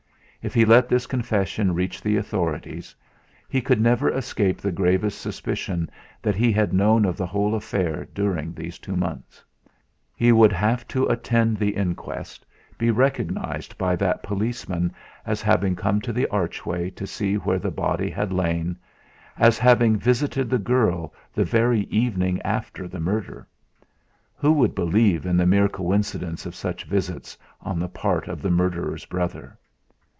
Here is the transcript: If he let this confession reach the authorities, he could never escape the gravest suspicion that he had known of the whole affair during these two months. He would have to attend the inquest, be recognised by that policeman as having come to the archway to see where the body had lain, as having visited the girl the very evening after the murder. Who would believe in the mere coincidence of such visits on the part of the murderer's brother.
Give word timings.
If 0.43 0.55
he 0.55 0.65
let 0.65 0.89
this 0.89 1.05
confession 1.05 1.75
reach 1.75 2.01
the 2.01 2.17
authorities, 2.17 2.95
he 3.47 3.61
could 3.61 3.79
never 3.79 4.09
escape 4.09 4.57
the 4.59 4.71
gravest 4.71 5.21
suspicion 5.21 5.87
that 6.23 6.33
he 6.33 6.51
had 6.51 6.73
known 6.73 7.05
of 7.05 7.15
the 7.15 7.27
whole 7.27 7.53
affair 7.53 8.07
during 8.15 8.51
these 8.51 8.79
two 8.79 8.95
months. 8.95 9.43
He 10.15 10.31
would 10.31 10.51
have 10.51 10.87
to 10.87 11.05
attend 11.05 11.57
the 11.57 11.75
inquest, 11.75 12.43
be 12.79 12.89
recognised 12.89 13.77
by 13.77 13.95
that 13.97 14.23
policeman 14.23 14.91
as 15.27 15.43
having 15.43 15.75
come 15.75 16.01
to 16.01 16.11
the 16.11 16.25
archway 16.29 16.89
to 16.89 17.05
see 17.05 17.35
where 17.35 17.59
the 17.59 17.69
body 17.69 18.09
had 18.09 18.33
lain, 18.33 18.77
as 19.37 19.59
having 19.59 19.95
visited 19.95 20.49
the 20.49 20.57
girl 20.57 21.13
the 21.35 21.45
very 21.45 21.81
evening 21.81 22.41
after 22.41 22.87
the 22.87 22.99
murder. 22.99 23.47
Who 24.37 24.53
would 24.53 24.73
believe 24.73 25.27
in 25.27 25.37
the 25.37 25.45
mere 25.45 25.69
coincidence 25.69 26.47
of 26.47 26.55
such 26.55 26.85
visits 26.85 27.37
on 27.61 27.77
the 27.77 27.87
part 27.89 28.27
of 28.27 28.41
the 28.41 28.49
murderer's 28.49 29.05
brother. 29.05 29.55